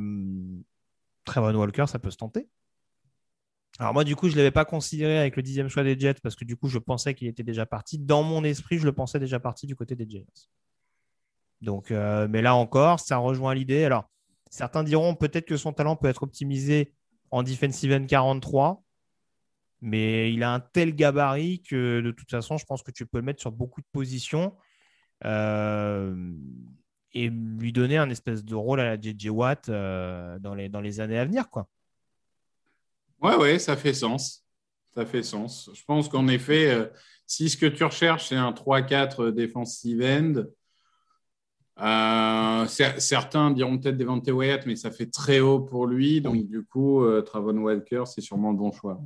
Walker, 1.55 1.87
ça 1.87 1.99
peut 1.99 2.11
se 2.11 2.17
tenter. 2.17 2.49
Alors 3.83 3.95
moi, 3.95 4.05
du 4.05 4.15
coup, 4.15 4.29
je 4.29 4.35
ne 4.35 4.37
l'avais 4.37 4.53
pas 4.53 4.65
considéré 4.65 5.19
avec 5.19 5.35
le 5.35 5.43
dixième 5.43 5.69
choix 5.69 5.83
des 5.83 5.99
Jets 5.99 6.21
parce 6.23 6.37
que 6.37 6.45
du 6.45 6.55
coup, 6.55 6.69
je 6.69 6.79
pensais 6.79 7.15
qu'il 7.15 7.27
était 7.27 7.43
déjà 7.43 7.67
parti. 7.67 7.99
Dans 7.99 8.23
mon 8.23 8.45
esprit, 8.45 8.79
je 8.79 8.85
le 8.85 8.93
pensais 8.93 9.19
déjà 9.19 9.41
parti 9.41 9.67
du 9.67 9.75
côté 9.75 9.97
des 9.97 10.09
Giants. 10.09 10.23
Donc, 11.62 11.91
euh, 11.91 12.29
mais 12.31 12.43
là 12.43 12.55
encore, 12.55 13.01
ça 13.01 13.17
rejoint 13.17 13.57
l'idée. 13.57 13.83
Alors, 13.83 14.09
certains 14.51 14.85
diront 14.85 15.17
peut-être 15.17 15.47
que 15.47 15.57
son 15.57 15.73
talent 15.73 15.97
peut 15.97 16.07
être 16.07 16.23
optimisé 16.23 16.95
en 17.33 17.43
defensive 17.43 17.93
end 17.93 18.07
43, 18.07 18.85
mais 19.81 20.33
il 20.33 20.45
a 20.45 20.55
un 20.55 20.61
tel 20.61 20.95
gabarit 20.95 21.61
que 21.62 22.01
de 22.03 22.12
toute 22.12 22.31
façon, 22.31 22.59
je 22.59 22.65
pense 22.65 22.85
que 22.85 22.93
tu 22.93 23.05
peux 23.05 23.19
le 23.19 23.25
mettre 23.25 23.41
sur 23.41 23.51
beaucoup 23.51 23.81
de 23.81 23.87
positions. 23.91 24.57
Euh, 25.25 26.33
et 27.15 27.31
lui 27.31 27.73
donner 27.73 27.99
un 27.99 28.11
espèce 28.11 28.45
de 28.45 28.55
rôle 28.55 28.79
à 28.79 28.85
la 28.85 29.01
JJ 29.01 29.31
Watt 29.31 29.69
euh, 29.69 30.39
dans, 30.39 30.55
les, 30.55 30.69
dans 30.69 30.81
les 30.81 31.01
années 31.01 31.19
à 31.19 31.25
venir. 31.25 31.51
Quoi. 31.51 31.67
Ouais, 33.23 33.37
ouais, 33.37 33.59
ça 33.59 33.76
fait 33.76 33.95
sens. 33.95 34.45
Ça 34.95 35.07
fait 35.07 35.23
sens. 35.23 35.71
Je 35.73 35.83
pense 35.87 36.09
qu'en 36.09 36.29
effet, 36.29 36.71
euh, 36.71 36.87
si 37.26 37.49
ce 37.49 37.57
que 37.57 37.67
tu 37.67 37.85
recherches, 37.85 38.29
c'est 38.29 38.37
un 38.37 38.52
3-4 38.52 39.31
defensive 39.31 40.02
end, 40.02 40.45
euh, 41.81 42.67
certains 42.67 43.50
diront 43.50 43.79
peut-être 43.79 43.97
Devante 43.97 44.29
Wyatt, 44.29 44.67
mais 44.67 44.76
ça 44.76 44.91
fait 44.91 45.07
très 45.07 45.41
haut 45.41 45.61
pour 45.61 45.87
lui. 45.87 46.21
Donc, 46.21 46.47
du 46.47 46.64
coup, 46.64 47.02
euh, 47.02 47.23
Travon 47.23 47.57
Walker, 47.59 48.05
c'est 48.07 48.21
sûrement 48.21 48.50
le 48.50 48.59
bon 48.59 48.73
choix. 48.73 49.00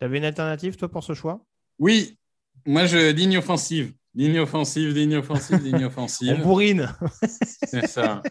Tu 0.00 0.04
avais 0.04 0.18
une 0.18 0.24
alternative, 0.24 0.76
toi, 0.76 0.90
pour 0.90 1.04
ce 1.04 1.14
choix? 1.14 1.44
Oui. 1.78 2.18
Moi, 2.66 2.86
je 2.86 3.12
ligne 3.12 3.38
offensive. 3.38 3.94
Ligne 4.14 4.40
offensive, 4.40 4.90
ligne 4.90 5.16
offensive, 5.16 5.62
ligne 5.62 5.84
offensive. 5.86 6.36
On 6.38 6.42
bourrine. 6.42 6.92
c'est 7.68 7.86
ça. 7.86 8.22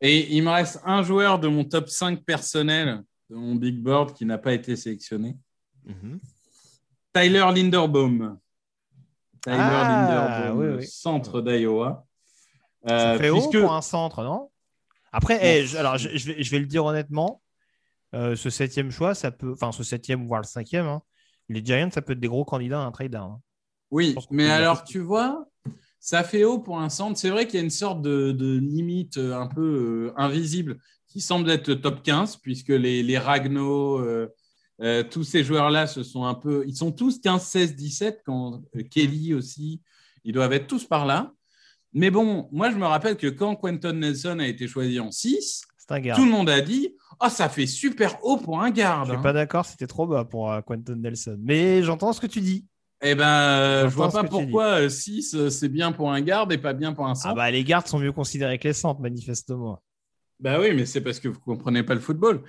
Et 0.00 0.34
il 0.36 0.42
me 0.42 0.50
reste 0.50 0.80
un 0.84 1.02
joueur 1.02 1.38
de 1.38 1.48
mon 1.48 1.64
top 1.64 1.88
5 1.88 2.22
personnel, 2.24 3.02
de 3.30 3.36
mon 3.36 3.54
big 3.54 3.82
board, 3.82 4.14
qui 4.14 4.24
n'a 4.24 4.38
pas 4.38 4.52
été 4.52 4.76
sélectionné. 4.76 5.36
Mm 5.84 5.92
-hmm. 5.92 6.18
Tyler 7.12 7.46
Linderbaum. 7.54 8.38
Tyler 9.42 9.56
ah, 9.58 9.88
Linderbaum, 9.88 10.58
oui, 10.58 10.76
oui. 10.78 10.86
centre 10.86 11.40
d'Iowa. 11.40 12.06
Euh, 12.84 12.88
Ça 12.88 13.18
fait 13.18 13.30
puisque... 13.30 13.54
haut 13.54 13.60
pour 13.60 13.72
un 13.72 13.82
centre, 13.82 14.22
non? 14.22 14.50
Après, 15.12 15.38
hey, 15.44 15.66
je, 15.66 15.76
alors, 15.78 15.96
je, 15.96 16.08
je, 16.16 16.26
vais, 16.26 16.42
je, 16.42 16.50
vais, 16.50 16.58
le 16.58 16.66
dire 16.66 16.84
honnêtement, 16.84 17.42
euh, 18.14 18.36
ce 18.36 18.50
septième 18.50 18.90
choix, 18.90 19.14
ça 19.14 19.30
peut, 19.30 19.52
enfin 19.52 19.72
ce 19.72 19.82
septième 19.82 20.26
voire 20.26 20.42
le 20.42 20.46
cinquième, 20.46 20.86
hein, 20.86 21.02
les 21.48 21.64
Giants, 21.64 21.90
ça 21.90 22.02
peut 22.02 22.12
être 22.12 22.20
des 22.20 22.28
gros 22.28 22.44
candidats 22.44 22.82
à 22.82 22.84
un 22.84 22.92
trade 22.92 23.12
down. 23.12 23.32
Hein. 23.32 23.40
Oui, 23.90 24.14
mais 24.30 24.50
alors 24.50 24.84
tu 24.84 24.98
vois, 24.98 25.46
ça 26.00 26.24
fait 26.24 26.44
haut 26.44 26.58
pour 26.58 26.80
un 26.80 26.88
centre. 26.88 27.18
C'est 27.18 27.30
vrai 27.30 27.46
qu'il 27.46 27.58
y 27.58 27.60
a 27.60 27.64
une 27.64 27.70
sorte 27.70 28.02
de, 28.02 28.58
limite 28.58 29.16
euh, 29.18 29.34
un 29.34 29.46
peu 29.46 30.12
euh, 30.12 30.12
invisible 30.16 30.78
qui 31.16 31.22
semble 31.22 31.50
être 31.50 31.72
top 31.72 32.02
15, 32.02 32.36
puisque 32.36 32.68
les, 32.68 33.02
les 33.02 33.16
Ragno, 33.16 33.98
euh, 34.00 35.02
tous 35.10 35.24
ces 35.24 35.42
joueurs-là, 35.42 35.86
se 35.86 36.02
sont 36.02 36.24
un 36.24 36.34
peu. 36.34 36.62
Ils 36.66 36.76
sont 36.76 36.92
tous 36.92 37.22
15, 37.22 37.42
16, 37.42 37.74
17, 37.74 38.20
quand 38.26 38.60
Kelly 38.90 39.32
aussi, 39.32 39.80
ils 40.24 40.34
doivent 40.34 40.52
être 40.52 40.66
tous 40.66 40.84
par 40.84 41.06
là. 41.06 41.32
Mais 41.94 42.10
bon, 42.10 42.50
moi, 42.52 42.70
je 42.70 42.76
me 42.76 42.84
rappelle 42.84 43.16
que 43.16 43.28
quand 43.28 43.56
Quentin 43.56 43.94
Nelson 43.94 44.40
a 44.40 44.46
été 44.46 44.68
choisi 44.68 45.00
en 45.00 45.10
6, 45.10 45.62
tout 45.88 46.24
le 46.26 46.30
monde 46.30 46.50
a 46.50 46.60
dit 46.60 46.94
Oh, 47.24 47.30
ça 47.30 47.48
fait 47.48 47.66
super 47.66 48.22
haut 48.22 48.36
pour 48.36 48.60
un 48.60 48.70
garde. 48.70 49.08
Je 49.08 49.14
suis 49.14 49.22
pas 49.22 49.32
d'accord, 49.32 49.64
c'était 49.64 49.86
trop 49.86 50.06
bas 50.06 50.26
pour 50.26 50.54
Quentin 50.66 50.96
Nelson. 50.96 51.38
Mais 51.40 51.82
j'entends 51.82 52.12
ce 52.12 52.20
que 52.20 52.26
tu 52.26 52.42
dis. 52.42 52.66
Eh 53.00 53.14
ben, 53.14 53.26
euh, 53.26 53.88
je 53.88 53.94
vois 53.94 54.10
pas 54.10 54.24
pourquoi 54.24 54.90
6 54.90 55.34
euh, 55.34 55.50
c'est 55.50 55.68
bien 55.68 55.92
pour 55.92 56.12
un 56.12 56.20
garde 56.20 56.52
et 56.52 56.58
pas 56.58 56.74
bien 56.74 56.92
pour 56.92 57.06
un 57.06 57.14
centre. 57.14 57.32
Ah 57.32 57.34
bah 57.34 57.50
les 57.50 57.62
gardes 57.62 57.86
sont 57.86 57.98
mieux 57.98 58.12
considérés 58.12 58.58
que 58.58 58.68
les 58.68 58.74
centres, 58.74 59.00
manifestement. 59.00 59.82
Bah 60.38 60.60
oui, 60.60 60.74
mais 60.74 60.84
c'est 60.84 61.00
parce 61.00 61.18
que 61.18 61.28
vous 61.28 61.40
comprenez 61.40 61.82
pas 61.82 61.94
le 61.94 62.00
football. 62.00 62.42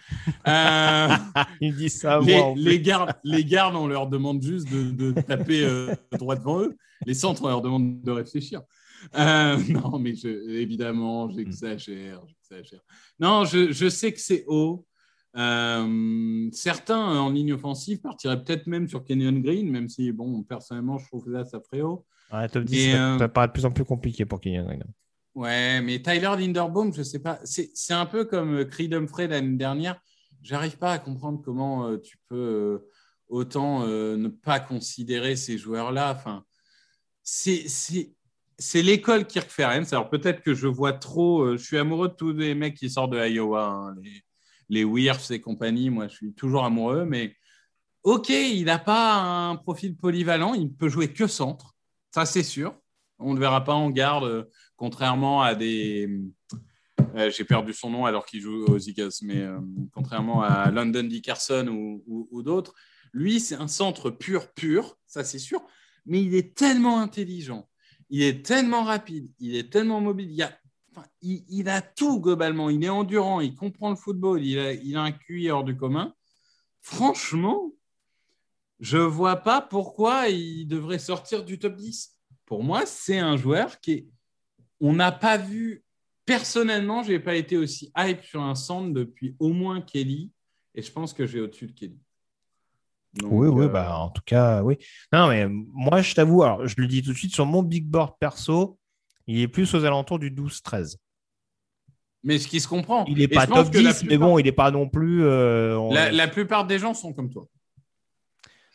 Euh, 0.48 1.08
Il 1.62 1.76
dit 1.76 1.90
ça. 1.90 2.20
Les, 2.20 2.42
les, 2.56 2.82
gardes, 2.82 3.14
les 3.24 3.46
gardes, 3.46 3.76
on 3.76 3.88
leur 3.88 4.08
demande 4.08 4.42
juste 4.42 4.70
de, 4.70 5.12
taper 5.22 5.88
droit 6.12 6.36
devant 6.36 6.62
eux. 6.62 6.76
Les 7.06 7.14
centres, 7.14 7.44
on 7.44 7.48
leur 7.48 7.62
demande 7.62 8.02
de 8.02 8.12
réfléchir. 8.12 8.62
non, 9.18 10.00
mais 10.00 10.14
évidemment, 10.50 11.30
j'exagère, 11.30 12.22
j'exagère. 12.28 12.82
Non, 13.20 13.46
je, 13.46 13.72
je 13.72 13.88
sais 13.88 14.12
que 14.12 14.20
c'est 14.20 14.44
haut. 14.48 14.86
Euh, 15.38 16.50
certains 16.52 17.20
en 17.20 17.30
ligne 17.30 17.54
offensive 17.54 18.02
partiraient 18.02 18.44
peut-être 18.44 18.66
même 18.66 18.88
sur 18.88 19.04
Kenyon 19.04 19.40
Green, 19.40 19.70
même 19.70 19.88
si, 19.88 20.12
bon, 20.12 20.42
personnellement, 20.44 20.98
je 20.98 21.06
trouve 21.06 21.26
que 21.26 21.30
là, 21.30 21.46
ça 21.46 21.60
ferait 21.60 21.82
haut. 21.82 22.06
Ouais, 22.34 22.50
top 22.50 22.64
10, 22.64 22.92
ça, 22.92 23.16
euh, 23.16 23.28
paraît 23.28 23.48
de 23.48 23.54
plus 23.54 23.66
en 23.66 23.72
plus 23.72 23.86
compliqué 23.86 24.26
pour 24.26 24.42
Kenyon 24.42 24.66
Green. 24.66 24.84
Ouais, 25.38 25.82
mais 25.82 26.02
Tyler 26.02 26.34
Linderbaum, 26.36 26.92
je 26.92 27.04
sais 27.04 27.20
pas. 27.20 27.40
C'est 27.44 27.94
un 27.94 28.08
peu 28.08 28.26
comme 28.26 28.56
euh, 28.56 28.66
Creed 28.66 28.92
Humphrey 28.92 29.28
l'année 29.28 29.56
dernière. 29.56 30.02
J'arrive 30.42 30.80
pas 30.80 30.94
à 30.94 30.98
comprendre 30.98 31.44
comment 31.44 31.96
tu 32.00 32.18
peux 32.28 32.88
autant 33.28 33.86
ne 33.86 34.28
pas 34.30 34.60
considérer 34.60 35.36
ces 35.36 35.58
joueurs-là. 35.58 36.14
Enfin, 36.16 36.44
c'est 37.24 38.82
l'école 38.82 39.28
Kirk 39.28 39.50
Ferentz. 39.50 39.92
Alors 39.94 40.10
peut-être 40.10 40.42
que 40.42 40.54
je 40.54 40.68
vois 40.68 40.94
trop. 40.94 41.52
je 41.58 41.64
suis 41.64 41.78
amoureux 41.78 42.08
de 42.08 42.14
tous 42.14 42.32
les 42.32 42.56
mecs 42.56 42.76
qui 42.76 42.90
sortent 42.90 43.12
de 43.12 43.28
Iowa. 43.28 43.66
Hein, 43.66 43.96
les, 44.02 44.24
les 44.70 44.84
Wirfs 44.84 45.32
et 45.32 45.42
compagnie, 45.42 45.90
moi, 45.90 46.08
je 46.08 46.16
suis 46.16 46.34
toujours 46.34 46.66
amoureux. 46.66 47.06
Mais 47.06 47.36
OK, 48.04 48.30
il 48.30 48.66
n'a 48.66 48.80
pas 48.80 49.16
un 49.16 49.56
profil 49.58 49.96
polyvalent. 49.98 50.54
Il 50.54 50.64
ne 50.64 50.70
peut 50.70 50.90
jouer 50.90 51.12
que 51.12 51.28
centre. 51.28 51.76
Ça, 52.12 52.26
c'est 52.26 52.44
sûr. 52.44 52.74
On 53.20 53.34
ne 53.34 53.40
verra 53.40 53.64
pas 53.64 53.74
en 53.74 53.90
garde, 53.90 54.26
euh, 54.26 54.44
contrairement 54.78 55.42
à 55.42 55.56
des. 55.56 56.10
Euh, 57.16 57.30
j'ai 57.30 57.44
perdu 57.44 57.74
son 57.74 57.90
nom 57.90 58.06
alors 58.06 58.26
qu'il 58.26 58.42
joue 58.42 58.66
aux 58.66 58.78
Eagles, 58.78 59.12
mais 59.24 59.42
euh, 59.42 59.60
contrairement 59.94 60.42
à 60.44 60.72
London 60.72 61.04
Dickerson 61.04 61.68
ou, 62.08 62.44
d'autres, 62.44 62.74
lui, 63.12 63.40
c'est 63.40 63.56
un 63.56 63.68
centre 63.68 64.10
pur, 64.10 64.54
pur, 64.54 64.98
ça 65.06 65.24
c'est 65.24 65.40
sûr, 65.40 65.62
mais 66.06 66.22
il 66.24 66.36
est 66.36 66.56
tellement 66.56 67.00
intelligent, 67.00 67.68
il 68.10 68.22
est 68.22 68.46
tellement 68.46 68.84
rapide, 68.84 69.32
il 69.40 69.56
est 69.56 69.72
tellement 69.72 70.00
mobile. 70.00 70.32
Il, 71.22 71.70
a 71.70 71.82
tout 71.82 72.20
globalement. 72.20 72.72
Il 72.72 72.84
est 72.84 72.90
endurant, 72.90 73.40
il 73.40 73.54
comprend 73.54 73.92
le 73.92 73.96
football, 73.96 74.44
il 74.44 74.58
a, 74.58 74.74
il 74.74 74.96
a 74.96 75.04
un 75.04 75.12
QI 75.12 75.52
hors 75.52 75.64
du 75.64 75.78
commun. 75.78 76.16
Franchement, 76.82 77.72
je 78.80 78.98
ne 78.98 79.04
vois 79.04 79.38
pas 79.38 79.62
pourquoi 79.62 80.30
il 80.30 80.68
devrait 80.68 80.98
sortir 80.98 81.44
du 81.44 81.60
top 81.60 81.76
10. 81.76 82.16
Pour 82.46 82.64
moi, 82.64 82.86
c'est 82.86 83.20
un 83.20 83.38
joueur 83.38 83.80
qui 83.80 83.92
est... 83.92 84.08
On 84.80 84.94
n'a 84.94 85.12
pas 85.12 85.38
vu... 85.38 85.84
Personnellement, 86.26 87.04
je 87.04 87.14
n'ai 87.14 87.20
pas 87.20 87.36
été 87.36 87.56
aussi 87.56 87.90
hype 87.98 88.22
sur 88.22 88.42
un 88.42 88.54
centre 88.54 88.94
depuis 88.94 89.38
au 89.40 89.54
moins 89.54 89.80
Kelly. 89.80 90.30
Et 90.76 90.82
je 90.82 90.92
pense 90.92 91.14
que 91.14 91.26
j'ai 91.26 91.40
au-dessus 91.40 91.68
de 91.68 91.72
Kelly. 91.72 91.98
oui, 93.24 93.48
oui, 93.48 93.66
euh, 93.66 93.70
bah, 93.70 93.98
en 93.98 94.10
tout 94.10 94.22
cas, 94.26 94.62
oui. 94.62 94.78
Non, 95.14 95.30
mais 95.30 95.48
moi, 95.48 96.02
je 96.02 96.14
t'avoue, 96.14 96.44
alors 96.44 96.68
je 96.68 96.76
le 96.78 96.88
dis 96.88 97.02
tout 97.02 97.14
de 97.14 97.18
suite, 97.18 97.34
sur 97.34 97.46
mon 97.46 97.64
big 97.64 97.86
board 97.86 98.16
perso, 98.20 98.78
il 99.26 99.40
est 99.40 99.48
plus 99.48 99.74
aux 99.74 99.86
alentours 99.86 100.20
du 100.20 100.30
12-13. 100.30 100.98
Mais 102.24 102.40
ce 102.40 102.48
qui 102.48 102.60
se 102.60 102.68
comprend. 102.68 103.06
Il 103.06 103.20
n'est 103.20 103.28
pas 103.28 103.48
top 103.48 103.70
10, 103.70 104.04
mais 104.04 104.18
bon, 104.18 104.38
il 104.38 104.44
n'est 104.44 104.52
pas 104.52 104.70
non 104.70 104.90
plus. 104.90 105.24
Euh, 105.24 105.80
la, 106.12 106.28
plupart 106.28 106.68
des 106.68 106.78
gens 106.78 106.94
sont 106.94 107.14
comme 107.14 107.30
toi. 107.30 107.48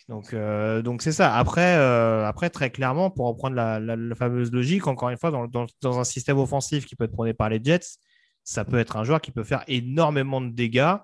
Donc, 0.09 0.35
euh, 0.35 0.83
donc 0.83 1.03
c'est 1.03 1.13
ça. 1.13 1.35
Après, 1.37 1.77
euh, 1.77 2.27
après, 2.27 2.51
très 2.51 2.71
clairement, 2.71 3.11
pour 3.11 3.27
reprendre 3.27 3.57
la, 3.57 4.15
fameuse 4.15 4.53
logique, 4.53 4.87
encore 4.87 5.11
une 5.11 5.19
fois, 5.19 5.31
dans, 5.31 6.01
un 6.01 6.05
système 6.05 6.39
offensif 6.39 6.87
qui 6.87 6.97
peut 6.97 7.05
être 7.05 7.13
prôné 7.13 7.35
par 7.35 7.49
les 7.49 7.61
Jets, 7.63 7.99
ça 8.45 8.65
peut 8.65 8.79
être 8.79 8.97
un 8.97 9.05
joueur 9.05 9.21
qui 9.21 9.31
peut 9.31 9.45
faire 9.45 9.65
énormément 9.69 10.41
de 10.41 10.51
dégâts. 10.51 10.97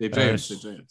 Les 0.00 0.10
Giants, 0.10 0.32
les 0.32 0.38
Giants. 0.38 0.84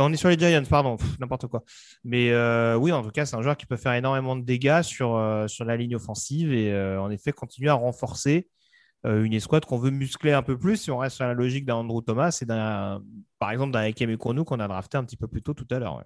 On 0.00 0.12
est 0.12 0.16
sur 0.16 0.28
les 0.28 0.38
Giants, 0.38 0.62
pardon, 0.68 0.96
n'importe 1.20 1.46
quoi. 1.46 1.64
Mais 2.04 2.30
euh, 2.30 2.76
oui, 2.76 2.92
en 2.92 3.02
tout 3.02 3.10
cas, 3.10 3.26
c'est 3.26 3.36
un 3.36 3.42
joueur 3.42 3.56
qui 3.56 3.66
peut 3.66 3.76
faire 3.76 3.94
énormément 3.94 4.36
de 4.36 4.44
dégâts 4.44 4.82
sur, 4.82 5.16
euh, 5.16 5.48
sur 5.48 5.64
la 5.64 5.76
ligne 5.76 5.96
offensive 5.96 6.52
et 6.52 6.72
euh, 6.72 7.00
en 7.00 7.10
effet 7.10 7.32
continuer 7.32 7.70
à 7.70 7.74
renforcer 7.74 8.48
une 9.04 9.32
escouade 9.32 9.64
qu'on 9.64 9.78
veut 9.78 9.90
muscler 9.90 10.32
un 10.32 10.42
peu 10.42 10.58
plus 10.58 10.76
si 10.76 10.90
on 10.90 10.98
reste 10.98 11.16
sur 11.16 11.24
la 11.24 11.32
logique 11.32 11.64
d'un 11.64 11.76
Andrew 11.76 12.02
Thomas 12.02 12.36
et 12.42 12.44
d'un, 12.44 13.00
par 13.38 13.52
exemple, 13.52 13.72
d'un 13.72 13.84
Ekem 13.84 14.10
Ekonu 14.10 14.44
qu'on 14.44 14.58
a 14.58 14.66
drafté 14.66 14.98
un 14.98 15.04
petit 15.04 15.16
peu 15.16 15.28
plus 15.28 15.40
tôt 15.40 15.54
tout 15.54 15.66
à 15.70 15.78
l'heure. 15.78 16.02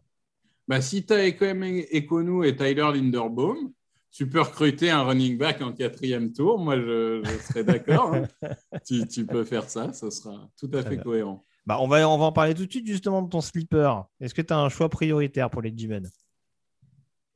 Bah, 0.69 0.81
si 0.81 1.05
tu 1.05 1.13
as 1.13 1.27
Ekem 1.27 1.63
Ekonu 1.63 2.47
et 2.47 2.57
Tyler 2.57 2.91
Linderbaum, 2.95 3.73
tu 4.11 4.29
peux 4.29 4.41
recruter 4.41 4.91
un 4.91 5.03
running 5.03 5.39
back 5.39 5.63
en 5.63 5.73
quatrième 5.73 6.33
tour. 6.33 6.59
Moi, 6.59 6.77
je, 6.77 7.23
serais 7.49 7.65
d'accord. 7.65 8.15
Hein. 8.15 8.29
tu, 9.11 9.27
peux 9.27 9.45
faire 9.45 9.69
ça, 9.69 9.93
ça 9.93 10.11
sera 10.11 10.49
tout 10.59 10.71
à 10.75 10.83
fait 10.83 10.99
cohérent. 10.99 11.45
Bah, 11.65 11.79
on, 11.81 11.89
va, 11.89 12.09
on 12.09 12.19
va 12.19 12.27
en 12.27 12.33
parler 12.33 12.55
tout 12.55 12.67
de 12.67 12.71
suite 12.71 12.87
justement 12.87 13.23
de 13.23 13.29
ton 13.29 13.41
slipper. 13.41 13.93
Est-ce 14.21 14.35
que 14.35 14.43
tu 14.43 14.53
as 14.53 14.59
un 14.59 14.69
choix 14.69 14.89
prioritaire 14.89 15.49
pour 15.49 15.63
les 15.63 15.73
G-Men? 15.77 16.09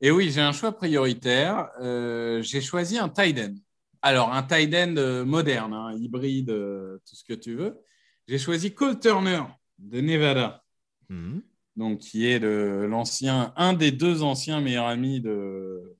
Eh 0.01 0.11
oui, 0.11 0.31
j'ai 0.31 0.43
un 0.43 0.53
choix 0.53 0.73
prioritaire. 0.73 1.71
Euh, 1.81 2.43
j'ai 2.43 2.61
choisi 2.61 2.99
un 2.99 3.09
tight 3.09 3.39
end. 3.39 3.55
Alors, 4.03 4.33
un 4.33 4.43
tight 4.43 4.75
end 4.75 4.97
euh, 4.99 5.25
moderne, 5.25 5.73
hein, 5.73 5.97
hybride, 5.99 6.51
euh, 6.51 6.99
tout 7.09 7.17
ce 7.17 7.25
que 7.25 7.33
tu 7.33 7.55
veux. 7.55 7.81
J'ai 8.29 8.39
choisi 8.39 8.75
Cole 8.75 9.01
Turner 9.01 9.43
de 9.79 10.01
Nevada, 10.01 10.63
mhm. 11.09 11.43
Donc 11.77 11.99
qui 11.99 12.27
est 12.27 12.39
l'ancien, 12.39 13.53
un 13.57 13.73
des 13.73 13.93
deux 13.93 14.23
anciens 14.23 14.61
meilleurs 14.61 14.87
amis 14.87 15.21
de, 15.21 15.97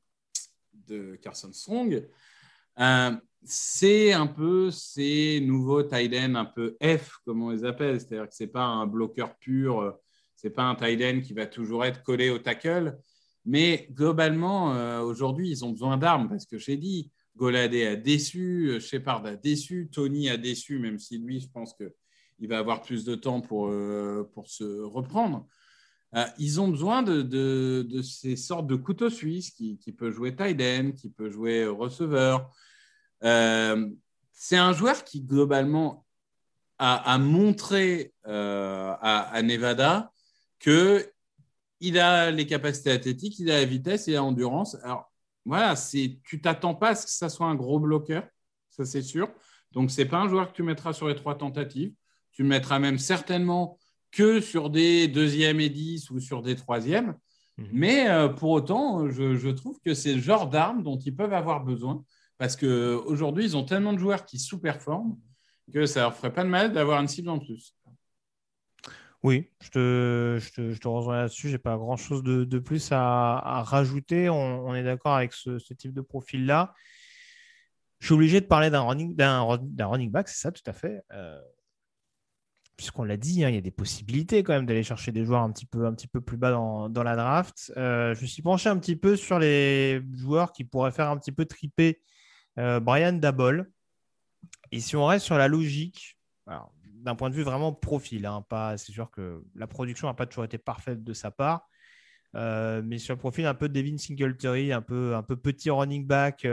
Carson 1.21 1.53
Strong 1.53 2.07
c'est 3.47 4.13
un 4.13 4.27
peu 4.27 4.71
ces 4.71 5.41
nouveaux 5.41 5.85
tight 5.85 6.13
un 6.15 6.45
peu 6.45 6.77
F, 6.83 7.19
comme 7.25 7.43
on 7.43 7.51
les 7.51 7.65
appelle. 7.65 8.01
C'est-à-dire 8.01 8.29
que 8.29 8.35
ce 8.35 8.43
n'est 8.43 8.51
pas 8.51 8.65
un 8.65 8.87
bloqueur 8.87 9.37
pur, 9.37 9.81
euh, 9.81 9.93
ce 10.37 10.49
n'est 10.49 10.53
pas 10.53 10.65
un 10.65 10.75
tight 10.75 11.23
qui 11.23 11.33
va 11.33 11.47
toujours 11.47 11.85
être 11.85 12.03
collé 12.03 12.29
au 12.31 12.39
tackle. 12.39 12.99
Mais 13.45 13.89
globalement, 13.93 14.75
euh, 14.75 15.01
aujourd'hui, 15.01 15.49
ils 15.49 15.65
ont 15.65 15.71
besoin 15.71 15.97
d'armes 15.97 16.29
parce 16.29 16.45
que 16.45 16.59
j'ai 16.59 16.77
dit, 16.77 17.13
Goladé 17.37 17.87
a 17.87 17.97
déçu, 17.97 18.71
euh, 18.71 18.81
Shepard 18.81 19.25
a 19.25 19.37
déçu, 19.37 19.89
Tony 19.93 20.29
a 20.29 20.37
déçu, 20.37 20.81
même 20.81 20.99
si 20.99 21.19
lui, 21.19 21.41
je 21.41 21.49
pense 21.49 21.75
qu'il 21.75 22.49
va 22.49 22.59
avoir 22.59 22.83
plus 22.83 23.05
de 23.05 23.15
temps 23.15 23.41
pour, 23.41 23.73
pour 24.35 24.49
se 24.49 24.65
reprendre. 24.83 25.47
Ils 26.39 26.61
ont 26.61 26.69
besoin 26.69 27.03
de, 27.03 28.01
ces 28.03 28.37
sortes 28.37 28.67
de 28.67 28.77
couteaux 28.77 29.11
suisses 29.11 29.51
qui, 29.51 29.79
qui 29.79 29.93
peut 29.93 30.11
jouer 30.11 30.35
tight 30.35 30.95
qui 30.95 31.11
peut 31.11 31.31
jouer 31.31 31.67
receveur, 31.67 32.51
euh, 33.25 33.91
c'est 34.33 34.57
un 34.57 34.73
joueur 34.73 35.05
qui, 35.05 35.23
globalement, 35.23 36.07
a, 36.79 37.17
montré 37.19 38.13
euh, 38.27 38.95
à, 39.01 39.43
Nevada 39.43 40.13
qu'il 40.59 41.99
a 41.99 42.31
les 42.31 42.47
capacités 42.47 42.91
athlétiques, 42.91 43.39
il 43.39 43.51
a 43.51 43.61
la 43.61 43.65
vitesse 43.65 44.09
et 44.09 44.15
l'endurance. 44.15 44.77
Alors, 44.83 45.11
voilà, 45.45 45.75
tu 46.25 46.41
t'attends 46.41 46.75
pas 46.75 46.91
à 46.91 46.95
ce 46.95 47.07
que 47.07 47.13
ça 47.13 47.29
soit 47.29 47.47
un 47.47 47.55
gros 47.55 47.81
bloqueur, 47.81 48.27
ça 48.69 48.85
c'est 48.85 49.03
sûr. 49.03 49.31
Donc, 49.73 49.91
ce 49.91 50.03
n'est 50.03 50.09
pas 50.09 50.19
un 50.19 50.29
joueur 50.29 50.51
que 50.51 50.57
tu 50.57 50.63
mettras 50.63 50.93
sur 50.93 51.09
les 51.09 51.15
trois 51.15 51.37
tentatives. 51.37 51.93
Tu 52.33 52.45
mettras 52.45 52.79
même 52.79 52.99
certainement 52.99 53.79
que 54.17 54.41
sur 54.41 54.71
des 54.71 55.09
deuxièmes 55.09 55.61
et 55.61 55.69
dix 55.69 56.11
ou 56.11 56.21
sur 56.21 56.41
des 56.41 56.57
troisièmes. 56.57 57.15
Mhm. 57.59 57.69
Mais 57.73 58.09
euh, 58.09 58.29
pour 58.29 58.51
autant, 58.51 59.11
je, 59.11 59.37
je, 59.37 59.49
trouve 59.51 59.79
que 59.85 59.93
c'est 59.93 60.15
le 60.15 60.21
genre 60.21 60.49
d'armes 60.49 60.83
dont 60.83 60.99
ils 60.99 61.15
peuvent 61.15 61.35
avoir 61.35 61.63
besoin. 61.63 62.03
Parce 62.39 62.57
qu'aujourd'hui, 62.57 63.45
ils 63.45 63.57
ont 63.57 63.65
tellement 63.65 63.93
de 63.93 63.99
joueurs 63.99 64.25
qui 64.25 64.39
sous-performent 64.39 65.19
que 65.73 65.85
ça 65.85 66.01
ne 66.01 66.05
leur 66.07 66.15
ferait 66.15 66.33
pas 66.33 66.45
de 66.45 66.49
mal 66.49 66.73
d'avoir 66.73 67.01
une 67.01 67.09
cible 67.09 67.29
en 67.29 67.39
plus. 67.39 67.75
Oui, 69.23 69.51
je 69.61 69.71
te, 69.71 70.39
je 70.39 70.79
te, 70.79 70.89
rejoins 70.89 71.17
là-dessus. 71.17 71.49
Je 71.49 71.53
n'ai 71.53 71.59
pas 71.59 71.77
grand-chose 71.77 72.23
de, 72.23 72.59
plus 72.59 72.89
à, 72.93 73.63
rajouter. 73.67 74.29
On, 74.31 74.75
est 74.75 74.85
d'accord 74.85 75.15
avec 75.15 75.33
ce, 75.33 75.59
type 75.75 75.93
de 75.93 76.01
profil-là. 76.01 76.75
Je 77.99 78.07
suis 78.07 78.15
obligé 78.15 78.41
de 78.41 78.47
parler 78.47 78.71
d'un 78.71 78.83
running, 78.83 79.17
running 79.81 80.11
back, 80.11 80.29
c'est 80.29 80.41
ça, 80.41 80.53
tout 80.53 80.63
à 80.67 80.73
fait. 80.73 81.03
Euh, 81.13 81.41
puisqu'on 82.77 83.05
l'a 83.05 83.17
dit, 83.17 83.45
hein, 83.45 83.49
il 83.49 83.55
y 83.55 83.59
a 83.59 83.63
des 83.63 83.71
possibilités 83.71 84.43
quand 84.43 84.53
même 84.53 84.67
d'aller 84.67 84.83
chercher 84.83 85.11
des 85.11 85.25
joueurs 85.25 85.41
un 85.43 85.51
petit 85.51 85.67
peu, 85.67 85.87
un 85.87 85.95
petit 85.95 86.09
peu 86.09 86.21
plus 86.21 86.37
bas 86.37 86.51
dans, 86.51 87.03
la 87.03 87.17
draft. 87.17 87.73
Euh, 87.77 88.15
je 88.15 88.23
me 88.23 88.27
suis 88.27 88.43
penché 88.43 88.69
un 88.69 88.79
petit 88.79 88.97
peu 88.97 89.17
sur 89.17 89.39
les 89.39 90.03
joueurs 90.15 90.53
qui 90.53 90.65
pourraient 90.65 90.93
faire 90.93 91.09
un 91.09 91.17
petit 91.17 91.33
peu 91.33 91.47
triper 91.47 92.01
euh, 92.59 92.79
Brian 92.79 93.15
Dabol. 93.15 93.71
Et 94.73 94.81
si 94.81 94.95
on 94.97 95.07
reste 95.07 95.25
sur 95.25 95.39
la 95.39 95.49
logique, 95.49 96.19
d'un 96.47 97.15
point 97.15 97.31
de 97.31 97.35
vue 97.35 97.43
vraiment 97.43 97.73
profil, 97.73 98.27
hein, 98.27 98.45
c'est 98.77 98.93
sûr 98.93 99.11
que 99.11 99.43
la 99.55 99.67
production 99.67 100.09
n'a 100.09 100.15
pas 100.15 100.27
toujours 100.27 100.45
été 100.45 100.59
parfaite 100.59 101.03
de 101.03 101.13
sa 101.13 101.31
part, 101.31 101.69
euh, 102.35 102.83
mais 102.85 102.99
sur 102.99 103.15
le 103.15 103.19
profil 103.19 103.47
un 103.47 103.55
peu 103.55 103.69
Devin 103.69 103.97
Singletary, 103.97 104.73
un 104.73 104.83
peu, 104.83 105.15
un 105.15 105.23
peu 105.23 105.37
petit 105.37 105.71
running 105.71 106.07
back, 106.07 106.47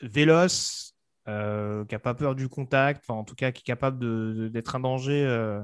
véloce, 0.00 0.94
euh, 1.28 1.84
qui 1.84 1.94
n'a 1.94 2.00
pas 2.00 2.14
peur 2.14 2.34
du 2.34 2.48
contact, 2.48 3.08
en 3.08 3.22
tout 3.22 3.36
cas 3.36 3.52
qui 3.52 3.60
est 3.60 3.64
capable 3.64 4.50
d'être 4.50 4.74
un 4.74 4.80
danger 4.80 5.24
euh, 5.24 5.62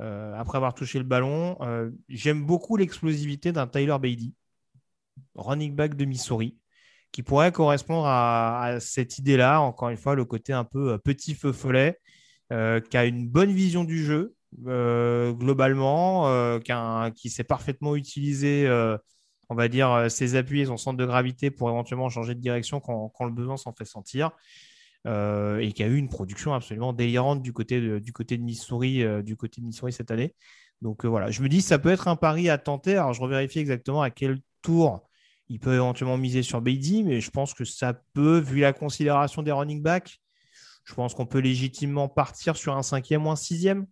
euh, 0.00 0.32
après 0.34 0.56
avoir 0.56 0.72
touché 0.72 0.98
le 0.98 1.04
ballon. 1.04 1.58
J'aime 2.08 2.46
beaucoup 2.46 2.78
l'explosivité 2.78 3.52
d'un 3.52 3.66
Tyler 3.66 3.96
Beatty, 4.00 4.34
running 5.34 5.74
back 5.74 5.96
de 5.96 6.06
Missouri, 6.06 6.56
qui 7.12 7.22
pourrait 7.22 7.52
correspondre 7.52 8.06
à, 8.06 8.78
cette 8.80 9.18
idée-là. 9.18 9.60
Encore 9.60 9.90
une 9.90 9.98
fois, 9.98 10.14
le 10.14 10.24
côté 10.24 10.54
un 10.54 10.64
peu 10.64 10.96
petit 10.98 11.34
feu 11.34 11.52
follet, 11.52 12.00
qui 12.48 12.96
a 12.96 13.04
une 13.04 13.28
bonne 13.28 13.52
vision 13.52 13.84
du 13.84 14.02
jeu. 14.02 14.34
globalement, 14.64 16.58
qui, 17.14 17.28
sait 17.28 17.44
parfaitement 17.44 17.96
utiliser 17.96 18.66
on 19.50 19.54
va 19.54 19.68
dire, 19.68 20.06
ses 20.10 20.36
appuis 20.36 20.62
et 20.62 20.66
son 20.66 20.78
centre 20.78 20.96
de 20.96 21.04
gravité 21.04 21.50
pour 21.50 21.68
éventuellement 21.68 22.08
changer 22.08 22.34
de 22.34 22.40
direction 22.40 22.80
quand 22.80 23.24
le 23.24 23.30
besoin 23.30 23.58
s'en 23.58 23.74
fait 23.74 23.84
sentir. 23.84 24.30
Euh, 25.06 25.58
et 25.58 25.70
qui 25.70 25.84
a 25.84 25.86
eu 25.86 25.96
une 25.96 26.08
production 26.08 26.52
absolument 26.52 26.92
délirante 26.92 27.40
du 27.40 27.52
côté 27.52 27.80
de, 27.80 28.00
du 28.00 28.12
côté 28.12 28.36
de 28.36 28.42
Missouri, 28.42 29.04
euh, 29.04 29.22
du 29.22 29.36
côté 29.36 29.60
de 29.60 29.66
Missouri 29.66 29.92
cette 29.92 30.10
année. 30.10 30.34
Donc 30.82 31.04
euh, 31.04 31.08
voilà, 31.08 31.30
je 31.30 31.42
me 31.42 31.48
dis 31.48 31.62
ça 31.62 31.78
peut 31.78 31.90
être 31.90 32.08
un 32.08 32.16
pari 32.16 32.50
à 32.50 32.58
tenter. 32.58 32.96
Alors 32.96 33.12
je 33.12 33.20
revérifie 33.20 33.60
exactement 33.60 34.02
à 34.02 34.10
quel 34.10 34.40
tour 34.62 35.08
il 35.48 35.60
peut 35.60 35.74
éventuellement 35.74 36.18
miser 36.18 36.42
sur 36.42 36.60
Beatty, 36.60 37.04
mais 37.04 37.20
je 37.20 37.30
pense 37.30 37.54
que 37.54 37.64
ça 37.64 37.94
peut, 38.14 38.38
vu 38.38 38.60
la 38.60 38.72
considération 38.72 39.42
des 39.42 39.52
running 39.52 39.80
backs, 39.80 40.18
je 40.82 40.94
pense 40.94 41.14
qu'on 41.14 41.26
peut 41.26 41.38
légitimement 41.38 42.08
partir 42.08 42.56
sur 42.56 42.76
un 42.76 42.82
cinquième 42.82 43.26
ou 43.26 43.30
un 43.30 43.36
sixième. 43.36 43.86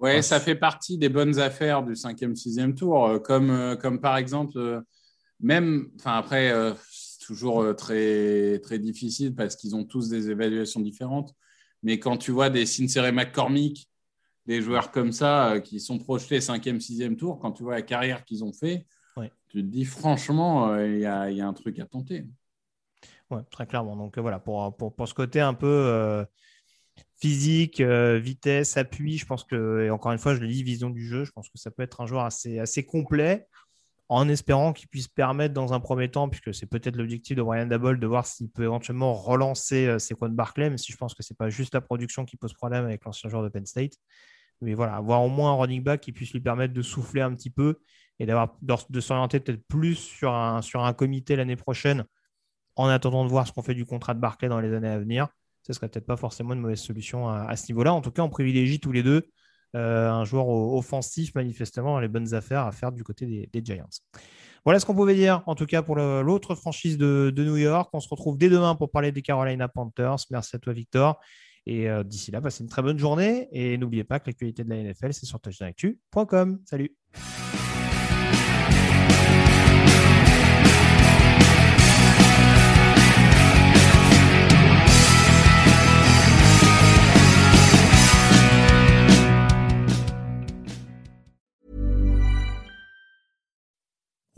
Oui, 0.00 0.22
ça 0.22 0.38
fait 0.38 0.54
partie 0.54 0.98
des 0.98 1.08
bonnes 1.08 1.38
affaires 1.38 1.82
du 1.82 1.96
cinquième, 1.96 2.36
sixième 2.36 2.74
tour, 2.74 3.22
comme, 3.22 3.76
comme 3.80 4.00
par 4.00 4.18
exemple, 4.18 4.82
même, 5.40 5.88
enfin 5.98 6.18
après, 6.18 6.52
toujours 7.30 7.62
euh, 7.62 7.74
très, 7.74 8.58
très 8.58 8.80
difficile 8.80 9.36
parce 9.36 9.54
qu'ils 9.54 9.76
ont 9.76 9.84
tous 9.84 10.08
des 10.08 10.30
évaluations 10.30 10.80
différentes. 10.80 11.32
Mais 11.84 12.00
quand 12.00 12.16
tu 12.16 12.32
vois 12.32 12.50
des 12.50 12.66
Sincere 12.66 13.12
McCormick, 13.12 13.88
des 14.46 14.60
joueurs 14.60 14.90
comme 14.90 15.12
ça 15.12 15.52
euh, 15.52 15.60
qui 15.60 15.78
sont 15.78 15.98
projetés 15.98 16.40
5e, 16.40 16.80
6e 16.80 17.14
tour, 17.14 17.38
quand 17.38 17.52
tu 17.52 17.62
vois 17.62 17.76
la 17.76 17.82
carrière 17.82 18.24
qu'ils 18.24 18.42
ont 18.42 18.52
fait, 18.52 18.84
tu 19.48 19.62
te 19.62 19.66
dis 19.66 19.84
franchement, 19.84 20.72
euh, 20.72 20.88
il 20.88 21.00
y, 21.00 21.06
a, 21.06 21.30
y, 21.30 21.40
a 21.40 21.46
un 21.46 21.52
truc 21.52 21.78
à 21.80 21.84
tenter. 21.84 22.24
Ouais, 23.30 23.42
très 23.50 23.66
clairement. 23.66 23.96
Donc 23.96 24.16
voilà, 24.18 24.38
pour, 24.38 24.76
pour, 24.76 24.94
pour 24.94 25.08
ce 25.08 25.14
côté 25.14 25.40
un 25.40 25.54
peu 25.54 26.24
physique, 27.20 27.80
vitesse, 27.80 28.76
appui, 28.76 29.18
je 29.18 29.26
pense 29.26 29.42
que, 29.42 29.84
et 29.84 29.90
encore 29.90 30.12
une 30.12 30.18
fois, 30.18 30.36
je 30.36 30.40
le 30.40 30.48
dis, 30.48 30.62
vision 30.62 30.90
du 30.90 31.04
jeu, 31.04 31.24
je 31.24 31.32
pense 31.32 31.48
que 31.48 31.58
ça 31.58 31.70
peut 31.72 31.82
être 31.82 32.00
un 32.00 32.06
joueur 32.06 32.24
assez, 32.24 32.60
assez 32.60 32.84
complet 32.84 33.48
en 34.10 34.28
espérant 34.28 34.72
qu'il 34.72 34.88
puisse 34.88 35.06
permettre 35.06 35.54
dans 35.54 35.72
un 35.72 35.78
premier 35.78 36.10
temps, 36.10 36.28
puisque 36.28 36.52
c'est 36.52 36.66
peut-être 36.66 36.96
l'objectif 36.96 37.36
de 37.36 37.42
Brian 37.42 37.66
Dabble, 37.66 38.00
de 38.00 38.06
voir 38.08 38.26
s'il 38.26 38.50
peut 38.50 38.64
éventuellement 38.64 39.14
relancer 39.14 39.86
euh, 39.86 40.00
Sequan 40.00 40.30
Barclay, 40.30 40.68
même 40.68 40.78
si 40.78 40.90
je 40.90 40.96
pense 40.96 41.14
que 41.14 41.22
ce 41.22 41.32
n'est 41.32 41.36
pas 41.36 41.48
juste 41.48 41.74
la 41.74 41.80
production 41.80 42.24
qui 42.24 42.36
pose 42.36 42.52
problème 42.52 42.84
avec 42.84 43.04
l'ancien 43.04 43.30
joueur 43.30 43.44
de 43.44 43.48
Penn 43.48 43.64
State. 43.64 43.92
Mais 44.62 44.74
voilà, 44.74 44.96
avoir 44.96 45.22
au 45.22 45.28
moins 45.28 45.52
un 45.52 45.54
running 45.54 45.84
back 45.84 46.00
qui 46.00 46.10
puisse 46.10 46.32
lui 46.32 46.40
permettre 46.40 46.74
de 46.74 46.82
souffler 46.82 47.20
un 47.20 47.32
petit 47.36 47.50
peu 47.50 47.78
et 48.18 48.26
d'avoir 48.26 48.56
de 48.60 49.00
s'orienter 49.00 49.38
peut-être 49.38 49.64
plus 49.68 49.94
sur 49.94 50.34
un, 50.34 50.92
comité 50.92 51.36
l'année 51.36 51.54
prochaine 51.54 52.04
en 52.74 52.88
attendant 52.88 53.24
de 53.24 53.30
voir 53.30 53.46
ce 53.46 53.52
qu'on 53.52 53.62
fait 53.62 53.74
du 53.74 53.86
contrat 53.86 54.14
de 54.14 54.18
Barclay 54.18 54.48
dans 54.48 54.60
les 54.60 54.74
années 54.74 54.88
à 54.88 54.98
venir. 54.98 55.28
Ce 55.62 55.72
serait 55.72 55.88
peut-être 55.88 56.06
pas 56.06 56.16
forcément 56.16 56.52
une 56.52 56.60
mauvaise 56.60 56.80
solution 56.80 57.28
à 57.28 57.54
ce 57.54 57.70
niveau-là. 57.70 57.94
En 57.94 58.00
tout 58.00 58.10
cas, 58.10 58.22
on 58.22 58.28
privilégie 58.28 58.80
tous 58.80 58.90
les 58.90 59.04
deux 59.04 59.30
un 59.74 60.24
joueur 60.24 60.48
offensif, 60.48 61.34
manifestement, 61.34 62.00
les 62.00 62.08
bonnes 62.08 62.34
affaires 62.34 62.66
à 62.66 62.72
faire 62.72 62.92
du 62.92 63.04
côté 63.04 63.48
des, 63.52 63.64
Giants. 63.64 63.88
Voilà 64.64 64.78
ce 64.80 64.86
qu'on 64.86 64.94
pouvait 64.94 65.14
dire, 65.14 65.42
en 65.46 65.54
tout 65.54 65.66
cas, 65.66 65.82
pour 65.82 65.96
l'autre 65.96 66.54
franchise 66.54 66.98
de, 66.98 67.32
New 67.36 67.56
York. 67.56 67.88
On 67.92 68.00
se 68.00 68.08
retrouve 68.08 68.36
dès 68.36 68.48
demain 68.48 68.74
pour 68.74 68.90
parler 68.90 69.12
des 69.12 69.22
Carolina 69.22 69.68
Panthers. 69.68 70.26
Merci 70.30 70.56
à 70.56 70.58
toi, 70.58 70.72
Victor. 70.72 71.20
Et 71.66 71.88
euh, 71.88 72.02
d'ici 72.02 72.30
là, 72.30 72.40
passez 72.40 72.62
une 72.62 72.70
très 72.70 72.82
bonne 72.82 72.98
journée. 72.98 73.48
Et 73.52 73.78
n'oubliez 73.78 74.04
pas 74.04 74.18
que 74.20 74.26
l'actualité 74.26 74.64
de 74.64 74.70
la 74.70 74.82
NFL, 74.82 75.12
c'est 75.12 75.26
sur 75.26 75.40
touchdownactu.com. 75.40 76.60
Salut. 76.64 76.96